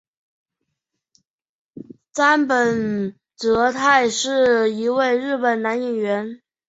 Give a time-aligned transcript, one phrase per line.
[2.11, 6.41] 杉本哲太是一位日本男演员。